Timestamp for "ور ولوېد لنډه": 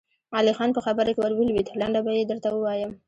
1.21-1.99